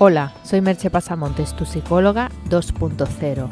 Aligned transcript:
Hola, 0.00 0.32
soy 0.44 0.60
Merche 0.60 0.90
Pasamontes, 0.90 1.56
tu 1.56 1.64
psicóloga 1.64 2.30
2.0. 2.48 3.48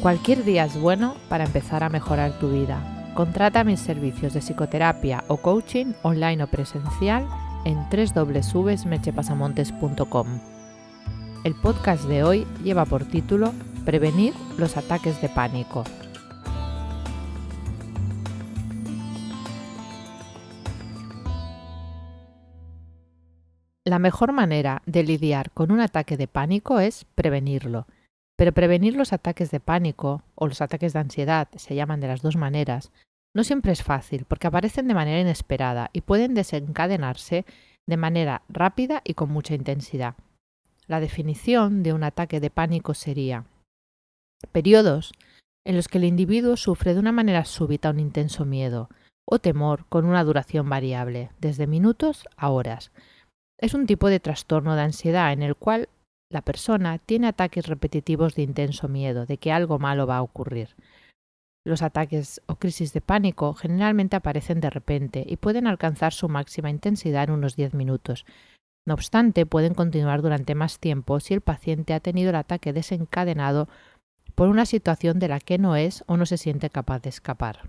Cualquier 0.00 0.44
día 0.44 0.64
es 0.64 0.80
bueno 0.80 1.16
para 1.28 1.42
empezar 1.42 1.82
a 1.82 1.88
mejorar 1.88 2.38
tu 2.38 2.52
vida. 2.52 3.10
Contrata 3.16 3.64
mis 3.64 3.80
servicios 3.80 4.32
de 4.32 4.38
psicoterapia 4.38 5.24
o 5.26 5.38
coaching 5.38 5.86
online 6.02 6.44
o 6.44 6.46
presencial 6.46 7.26
en 7.64 7.78
www.merchepasamontes.com. 7.90 10.26
El 11.42 11.56
podcast 11.56 12.04
de 12.04 12.22
hoy 12.22 12.46
lleva 12.62 12.84
por 12.84 13.04
título 13.04 13.52
Prevenir 13.84 14.34
los 14.56 14.76
ataques 14.76 15.20
de 15.20 15.28
pánico. 15.28 15.82
La 23.88 23.98
mejor 23.98 24.32
manera 24.32 24.82
de 24.84 25.02
lidiar 25.02 25.50
con 25.52 25.72
un 25.72 25.80
ataque 25.80 26.18
de 26.18 26.28
pánico 26.28 26.78
es 26.78 27.06
prevenirlo. 27.14 27.86
Pero 28.36 28.52
prevenir 28.52 28.94
los 28.94 29.14
ataques 29.14 29.50
de 29.50 29.60
pánico 29.60 30.22
o 30.34 30.46
los 30.46 30.60
ataques 30.60 30.92
de 30.92 30.98
ansiedad, 30.98 31.48
se 31.56 31.74
llaman 31.74 31.98
de 31.98 32.08
las 32.08 32.20
dos 32.20 32.36
maneras, 32.36 32.92
no 33.34 33.44
siempre 33.44 33.72
es 33.72 33.82
fácil 33.82 34.26
porque 34.26 34.46
aparecen 34.46 34.88
de 34.88 34.94
manera 34.94 35.20
inesperada 35.20 35.88
y 35.94 36.02
pueden 36.02 36.34
desencadenarse 36.34 37.46
de 37.86 37.96
manera 37.96 38.42
rápida 38.50 39.00
y 39.04 39.14
con 39.14 39.30
mucha 39.30 39.54
intensidad. 39.54 40.16
La 40.86 41.00
definición 41.00 41.82
de 41.82 41.94
un 41.94 42.04
ataque 42.04 42.40
de 42.40 42.50
pánico 42.50 42.92
sería 42.92 43.46
periodos 44.52 45.14
en 45.64 45.76
los 45.76 45.88
que 45.88 45.96
el 45.96 46.04
individuo 46.04 46.58
sufre 46.58 46.92
de 46.92 47.00
una 47.00 47.12
manera 47.12 47.46
súbita 47.46 47.88
un 47.88 48.00
intenso 48.00 48.44
miedo 48.44 48.90
o 49.24 49.38
temor 49.38 49.86
con 49.88 50.04
una 50.04 50.24
duración 50.24 50.68
variable, 50.68 51.30
desde 51.40 51.66
minutos 51.66 52.26
a 52.36 52.50
horas, 52.50 52.92
es 53.60 53.74
un 53.74 53.86
tipo 53.86 54.08
de 54.08 54.20
trastorno 54.20 54.76
de 54.76 54.82
ansiedad 54.82 55.32
en 55.32 55.42
el 55.42 55.56
cual 55.56 55.88
la 56.30 56.42
persona 56.42 56.98
tiene 56.98 57.28
ataques 57.28 57.66
repetitivos 57.66 58.34
de 58.34 58.42
intenso 58.42 58.88
miedo 58.88 59.26
de 59.26 59.38
que 59.38 59.52
algo 59.52 59.78
malo 59.78 60.06
va 60.06 60.18
a 60.18 60.22
ocurrir. 60.22 60.76
Los 61.66 61.82
ataques 61.82 62.40
o 62.46 62.56
crisis 62.56 62.92
de 62.92 63.00
pánico 63.00 63.54
generalmente 63.54 64.16
aparecen 64.16 64.60
de 64.60 64.70
repente 64.70 65.24
y 65.26 65.36
pueden 65.36 65.66
alcanzar 65.66 66.12
su 66.12 66.28
máxima 66.28 66.70
intensidad 66.70 67.24
en 67.24 67.32
unos 67.32 67.56
10 67.56 67.74
minutos. 67.74 68.24
No 68.86 68.94
obstante, 68.94 69.44
pueden 69.44 69.74
continuar 69.74 70.22
durante 70.22 70.54
más 70.54 70.78
tiempo 70.78 71.20
si 71.20 71.34
el 71.34 71.40
paciente 71.40 71.94
ha 71.94 72.00
tenido 72.00 72.30
el 72.30 72.36
ataque 72.36 72.72
desencadenado 72.72 73.68
por 74.34 74.48
una 74.48 74.66
situación 74.66 75.18
de 75.18 75.28
la 75.28 75.40
que 75.40 75.58
no 75.58 75.76
es 75.76 76.04
o 76.06 76.16
no 76.16 76.26
se 76.26 76.38
siente 76.38 76.70
capaz 76.70 77.00
de 77.02 77.10
escapar. 77.10 77.68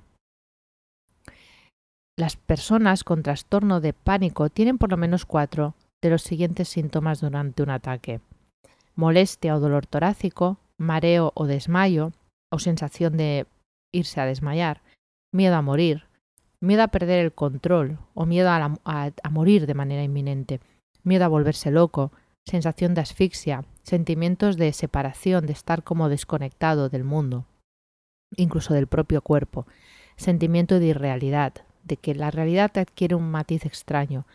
Las 2.19 2.35
personas 2.35 3.05
con 3.05 3.23
trastorno 3.23 3.79
de 3.79 3.93
pánico 3.93 4.49
tienen 4.49 4.77
por 4.77 4.91
lo 4.91 4.97
menos 4.97 5.25
cuatro 5.25 5.73
de 6.01 6.09
los 6.09 6.21
siguientes 6.21 6.67
síntomas 6.67 7.21
durante 7.21 7.63
un 7.63 7.69
ataque. 7.69 8.19
Molestia 8.93 9.55
o 9.55 9.61
dolor 9.61 9.85
torácico, 9.85 10.57
mareo 10.77 11.31
o 11.33 11.47
desmayo, 11.47 12.11
o 12.51 12.59
sensación 12.59 13.15
de 13.15 13.47
irse 13.93 14.19
a 14.19 14.25
desmayar, 14.25 14.81
miedo 15.31 15.55
a 15.55 15.61
morir, 15.61 16.07
miedo 16.59 16.83
a 16.83 16.89
perder 16.89 17.23
el 17.23 17.31
control 17.31 17.99
o 18.15 18.25
miedo 18.25 18.49
a, 18.49 18.75
a, 18.83 19.29
morir 19.29 19.65
de 19.65 19.75
manera 19.75 20.03
inminente, 20.03 20.59
miedo 21.05 21.23
a 21.23 21.29
volverse 21.29 21.71
loco, 21.71 22.11
sensación 22.45 22.95
de 22.95 22.99
asfixia, 22.99 23.63
sentimientos 23.83 24.57
de 24.57 24.73
separación, 24.73 25.45
de 25.45 25.53
estar 25.53 25.83
como 25.83 26.09
desconectado 26.09 26.89
del 26.89 27.05
mundo, 27.05 27.45
incluso 28.35 28.73
del 28.73 28.87
propio 28.87 29.21
cuerpo, 29.21 29.67
sentimiento 30.17 30.79
de 30.79 30.87
irrealidad, 30.87 31.63
que 31.97 32.15
la 32.15 32.31
realidad 32.31 32.77
adquiere 32.77 33.15
un 33.15 33.29
matiz 33.29 33.65
extraño, 33.65 34.25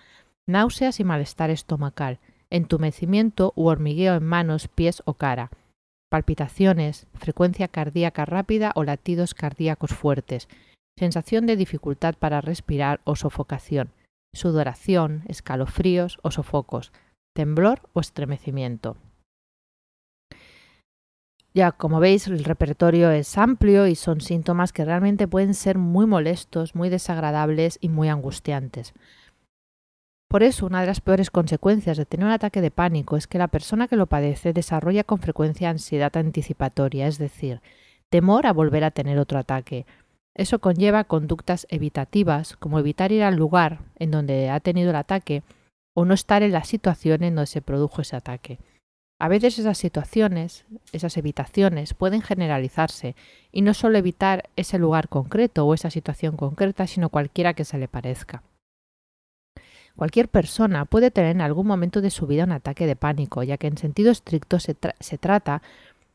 náuseas 0.46 1.00
y 1.00 1.04
malestar 1.04 1.50
estomacal, 1.50 2.18
entumecimiento 2.50 3.52
u 3.56 3.66
hormigueo 3.66 4.14
en 4.14 4.24
manos, 4.24 4.68
pies 4.68 5.02
o 5.06 5.14
cara, 5.14 5.50
palpitaciones, 6.10 7.06
frecuencia 7.14 7.68
cardíaca 7.68 8.24
rápida 8.24 8.72
o 8.74 8.84
latidos 8.84 9.34
cardíacos 9.34 9.90
fuertes, 9.90 10.48
sensación 10.96 11.46
de 11.46 11.56
dificultad 11.56 12.14
para 12.14 12.40
respirar 12.40 13.00
o 13.04 13.16
sofocación, 13.16 13.90
sudoración, 14.32 15.24
escalofríos 15.28 16.18
o 16.22 16.30
sofocos, 16.30 16.92
temblor 17.34 17.80
o 17.92 18.00
estremecimiento. 18.00 18.96
Ya, 21.56 21.70
como 21.70 22.00
veis, 22.00 22.26
el 22.26 22.42
repertorio 22.42 23.12
es 23.12 23.38
amplio 23.38 23.86
y 23.86 23.94
son 23.94 24.20
síntomas 24.20 24.72
que 24.72 24.84
realmente 24.84 25.28
pueden 25.28 25.54
ser 25.54 25.78
muy 25.78 26.04
molestos, 26.04 26.74
muy 26.74 26.88
desagradables 26.88 27.78
y 27.80 27.88
muy 27.90 28.08
angustiantes. 28.08 28.92
Por 30.28 30.42
eso, 30.42 30.66
una 30.66 30.80
de 30.80 30.88
las 30.88 31.00
peores 31.00 31.30
consecuencias 31.30 31.96
de 31.96 32.06
tener 32.06 32.26
un 32.26 32.32
ataque 32.32 32.60
de 32.60 32.72
pánico 32.72 33.16
es 33.16 33.28
que 33.28 33.38
la 33.38 33.46
persona 33.46 33.86
que 33.86 33.94
lo 33.94 34.06
padece 34.06 34.52
desarrolla 34.52 35.04
con 35.04 35.20
frecuencia 35.20 35.70
ansiedad 35.70 36.16
anticipatoria, 36.16 37.06
es 37.06 37.18
decir, 37.18 37.60
temor 38.10 38.48
a 38.48 38.52
volver 38.52 38.82
a 38.82 38.90
tener 38.90 39.20
otro 39.20 39.38
ataque. 39.38 39.86
Eso 40.34 40.58
conlleva 40.58 41.04
conductas 41.04 41.68
evitativas, 41.70 42.56
como 42.56 42.80
evitar 42.80 43.12
ir 43.12 43.22
al 43.22 43.36
lugar 43.36 43.78
en 43.94 44.10
donde 44.10 44.50
ha 44.50 44.58
tenido 44.58 44.90
el 44.90 44.96
ataque 44.96 45.44
o 45.94 46.04
no 46.04 46.14
estar 46.14 46.42
en 46.42 46.50
la 46.50 46.64
situación 46.64 47.22
en 47.22 47.36
donde 47.36 47.46
se 47.46 47.62
produjo 47.62 48.02
ese 48.02 48.16
ataque. 48.16 48.58
A 49.18 49.28
veces 49.28 49.58
esas 49.58 49.78
situaciones, 49.78 50.64
esas 50.92 51.16
evitaciones 51.16 51.94
pueden 51.94 52.20
generalizarse 52.20 53.14
y 53.52 53.62
no 53.62 53.72
solo 53.72 53.98
evitar 53.98 54.50
ese 54.56 54.78
lugar 54.78 55.08
concreto 55.08 55.64
o 55.64 55.74
esa 55.74 55.90
situación 55.90 56.36
concreta, 56.36 56.86
sino 56.86 57.10
cualquiera 57.10 57.54
que 57.54 57.64
se 57.64 57.78
le 57.78 57.88
parezca. 57.88 58.42
Cualquier 59.96 60.28
persona 60.28 60.84
puede 60.86 61.12
tener 61.12 61.30
en 61.30 61.40
algún 61.40 61.68
momento 61.68 62.00
de 62.00 62.10
su 62.10 62.26
vida 62.26 62.44
un 62.44 62.52
ataque 62.52 62.86
de 62.86 62.96
pánico, 62.96 63.44
ya 63.44 63.56
que 63.56 63.68
en 63.68 63.78
sentido 63.78 64.10
estricto 64.10 64.58
se, 64.58 64.76
se 64.98 65.18
trata 65.18 65.62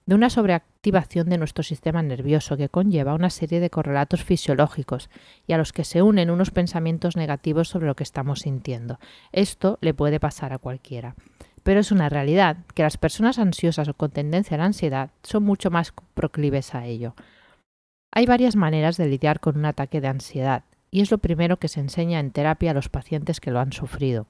de 0.05 0.15
una 0.15 0.29
sobreactivación 0.29 1.29
de 1.29 1.37
nuestro 1.37 1.63
sistema 1.63 2.01
nervioso 2.01 2.57
que 2.57 2.67
conlleva 2.67 3.13
una 3.13 3.29
serie 3.29 3.61
de 3.61 3.69
correlatos 3.69 4.23
fisiológicos 4.23 5.09
y 5.47 5.53
a 5.53 5.57
los 5.57 5.71
que 5.71 5.85
se 5.85 6.01
unen 6.01 6.31
unos 6.31 6.51
pensamientos 6.51 7.15
negativos 7.15 7.69
sobre 7.69 7.85
lo 7.87 7.95
que 7.95 8.03
estamos 8.03 8.39
sintiendo. 8.39 8.99
Esto 9.31 9.77
le 9.81 9.93
puede 9.93 10.19
pasar 10.19 10.51
a 10.51 10.57
cualquiera. 10.57 11.15
Pero 11.63 11.79
es 11.79 11.91
una 11.91 12.09
realidad 12.09 12.57
que 12.73 12.83
las 12.83 12.97
personas 12.97 13.39
ansiosas 13.39 13.87
o 13.87 13.93
con 13.93 14.11
tendencia 14.11 14.55
a 14.55 14.59
la 14.59 14.65
ansiedad 14.65 15.11
son 15.23 15.43
mucho 15.43 15.69
más 15.71 15.93
proclives 16.13 16.75
a 16.75 16.85
ello. 16.85 17.15
Hay 18.11 18.25
varias 18.25 18.55
maneras 18.55 18.97
de 18.97 19.07
lidiar 19.07 19.39
con 19.39 19.57
un 19.57 19.65
ataque 19.65 20.01
de 20.01 20.07
ansiedad 20.07 20.63
y 20.91 21.01
es 21.01 21.11
lo 21.11 21.19
primero 21.19 21.57
que 21.57 21.67
se 21.67 21.79
enseña 21.79 22.19
en 22.19 22.31
terapia 22.31 22.71
a 22.71 22.73
los 22.73 22.89
pacientes 22.89 23.39
que 23.39 23.51
lo 23.51 23.59
han 23.59 23.73
sufrido. 23.73 24.27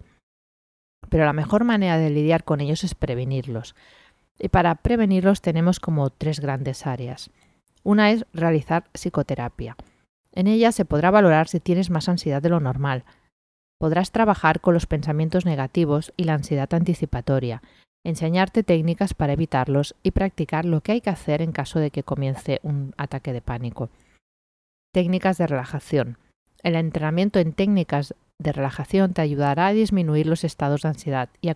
Pero 1.09 1.25
la 1.25 1.33
mejor 1.33 1.63
manera 1.63 1.97
de 1.97 2.09
lidiar 2.09 2.43
con 2.43 2.59
ellos 2.61 2.83
es 2.83 2.95
prevenirlos. 2.95 3.75
Y 4.37 4.49
para 4.49 4.75
prevenirlos 4.75 5.41
tenemos 5.41 5.79
como 5.79 6.09
tres 6.09 6.39
grandes 6.39 6.85
áreas. 6.85 7.29
Una 7.83 8.11
es 8.11 8.25
realizar 8.33 8.85
psicoterapia. 8.93 9.75
En 10.33 10.47
ella 10.47 10.71
se 10.71 10.85
podrá 10.85 11.11
valorar 11.11 11.47
si 11.47 11.59
tienes 11.59 11.89
más 11.89 12.09
ansiedad 12.09 12.41
de 12.41 12.49
lo 12.49 12.59
normal, 12.59 13.03
podrás 13.79 14.11
trabajar 14.11 14.59
con 14.59 14.73
los 14.73 14.85
pensamientos 14.85 15.45
negativos 15.45 16.13
y 16.17 16.25
la 16.25 16.35
ansiedad 16.35 16.71
anticipatoria, 16.73 17.63
enseñarte 18.03 18.63
técnicas 18.63 19.13
para 19.13 19.33
evitarlos 19.33 19.95
y 20.03 20.11
practicar 20.11 20.65
lo 20.65 20.81
que 20.81 20.91
hay 20.91 21.01
que 21.01 21.09
hacer 21.09 21.41
en 21.41 21.51
caso 21.51 21.79
de 21.79 21.89
que 21.89 22.03
comience 22.03 22.59
un 22.61 22.93
ataque 22.97 23.33
de 23.33 23.41
pánico. 23.41 23.89
Técnicas 24.93 25.37
de 25.37 25.47
relajación. 25.47 26.17
El 26.61 26.75
entrenamiento 26.75 27.39
en 27.39 27.53
técnicas 27.53 28.15
de 28.37 28.51
relajación 28.51 29.13
te 29.13 29.21
ayudará 29.21 29.67
a 29.67 29.73
disminuir 29.73 30.27
los 30.27 30.43
estados 30.43 30.81
de 30.81 30.89
ansiedad 30.89 31.29
y 31.41 31.49
a, 31.49 31.55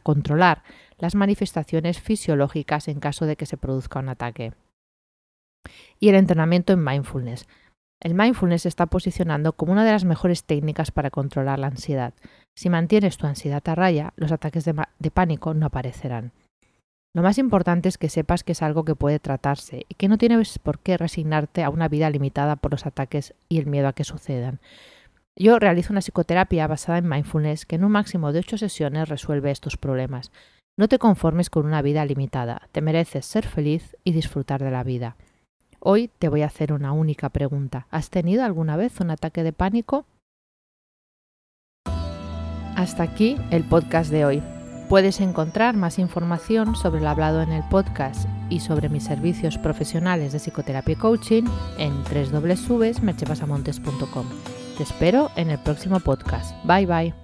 controlar 0.00 0.62
las 0.98 1.14
manifestaciones 1.14 2.00
fisiológicas 2.00 2.88
en 2.88 3.00
caso 3.00 3.26
de 3.26 3.36
que 3.36 3.46
se 3.46 3.56
produzca 3.56 4.00
un 4.00 4.08
ataque. 4.08 4.52
Y 5.98 6.10
el 6.10 6.16
entrenamiento 6.16 6.72
en 6.72 6.84
mindfulness 6.84 7.46
el 8.04 8.14
mindfulness 8.14 8.62
se 8.62 8.68
está 8.68 8.84
posicionando 8.86 9.54
como 9.54 9.72
una 9.72 9.84
de 9.84 9.90
las 9.90 10.04
mejores 10.04 10.44
técnicas 10.44 10.90
para 10.90 11.10
controlar 11.10 11.58
la 11.58 11.68
ansiedad. 11.68 12.12
Si 12.54 12.68
mantienes 12.68 13.16
tu 13.16 13.26
ansiedad 13.26 13.62
a 13.66 13.74
raya, 13.74 14.12
los 14.16 14.30
ataques 14.30 14.66
de, 14.66 15.10
pánico 15.10 15.54
no 15.54 15.66
aparecerán. 15.66 16.32
Lo 17.16 17.22
más 17.22 17.38
importante 17.38 17.88
es 17.88 17.96
que 17.96 18.10
sepas 18.10 18.44
que 18.44 18.52
es 18.52 18.60
algo 18.60 18.84
que 18.84 18.94
puede 18.94 19.20
tratarse 19.20 19.86
y 19.88 19.94
que 19.94 20.08
no 20.08 20.18
tienes 20.18 20.58
por 20.58 20.80
qué 20.80 20.98
resignarte 20.98 21.64
a 21.64 21.70
una 21.70 21.88
vida 21.88 22.10
limitada 22.10 22.56
por 22.56 22.72
los 22.72 22.84
ataques 22.84 23.34
y 23.48 23.58
el 23.58 23.66
miedo 23.66 23.88
a 23.88 23.94
que 23.94 24.04
sucedan. 24.04 24.60
Yo 25.34 25.58
realizo 25.58 25.92
una 25.92 26.02
psicoterapia 26.02 26.66
basada 26.66 26.98
en 26.98 27.08
mindfulness 27.08 27.64
que 27.64 27.76
en 27.76 27.84
un 27.84 27.92
máximo 27.92 28.32
de 28.32 28.40
8 28.40 28.58
sesiones 28.58 29.08
resuelve 29.08 29.50
estos 29.50 29.78
problemas. 29.78 30.30
No 30.76 30.88
te 30.88 30.98
conformes 30.98 31.48
con 31.48 31.64
una 31.64 31.80
vida 31.80 32.04
limitada, 32.04 32.68
te 32.70 32.82
mereces 32.82 33.24
ser 33.24 33.46
feliz 33.46 33.96
y 34.04 34.12
disfrutar 34.12 34.62
de 34.62 34.70
la 34.70 34.84
vida. 34.84 35.16
Hoy 35.86 36.10
te 36.18 36.30
voy 36.30 36.40
a 36.40 36.46
hacer 36.46 36.72
una 36.72 36.92
única 36.92 37.28
pregunta. 37.28 37.86
¿Has 37.90 38.08
tenido 38.08 38.42
alguna 38.42 38.74
vez 38.76 39.00
un 39.00 39.10
ataque 39.10 39.42
de 39.42 39.52
pánico? 39.52 40.06
Hasta 42.74 43.02
aquí 43.02 43.36
el 43.50 43.64
podcast 43.64 44.10
de 44.10 44.24
hoy. 44.24 44.42
Puedes 44.88 45.20
encontrar 45.20 45.76
más 45.76 45.98
información 45.98 46.74
sobre 46.74 47.02
lo 47.02 47.10
hablado 47.10 47.42
en 47.42 47.52
el 47.52 47.62
podcast 47.68 48.26
y 48.48 48.60
sobre 48.60 48.88
mis 48.88 49.04
servicios 49.04 49.58
profesionales 49.58 50.32
de 50.32 50.38
psicoterapia 50.38 50.94
y 50.94 50.96
coaching 50.96 51.42
en 51.76 52.02
www.merchepasamontes.com. 52.04 54.26
Te 54.78 54.82
espero 54.82 55.32
en 55.36 55.50
el 55.50 55.58
próximo 55.58 56.00
podcast. 56.00 56.56
Bye 56.64 56.86
bye. 56.86 57.23